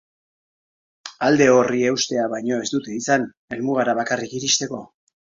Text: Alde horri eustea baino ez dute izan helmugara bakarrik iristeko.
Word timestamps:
Alde 1.25 1.49
horri 1.57 1.81
eustea 1.89 2.23
baino 2.31 2.57
ez 2.61 2.69
dute 2.75 2.95
izan 3.01 3.27
helmugara 3.57 3.95
bakarrik 3.99 4.33
iristeko. 4.41 4.81